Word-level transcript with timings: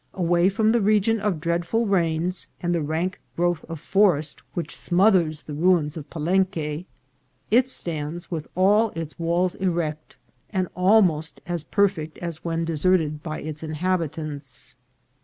Away 0.15 0.49
from 0.49 0.71
the 0.71 0.81
region 0.81 1.19
of 1.19 1.39
dreadful 1.39 1.85
rains, 1.85 2.47
and 2.59 2.73
the 2.73 2.81
rank 2.81 3.21
growth 3.35 3.63
of 3.65 3.79
forest 3.79 4.41
which 4.55 4.75
smothers 4.75 5.43
the 5.43 5.53
ruins 5.53 5.95
of 5.95 6.09
Palenque, 6.09 6.85
it 7.51 7.69
stands 7.69 8.31
with 8.31 8.47
all 8.55 8.89
its 8.95 9.19
walls 9.19 9.53
erect, 9.53 10.17
and 10.49 10.67
almost 10.75 11.39
as 11.45 11.63
perfect 11.63 12.17
as 12.17 12.43
when 12.43 12.65
deserted 12.65 13.21
by 13.21 13.41
its 13.41 13.61
inhabitants. 13.61 14.75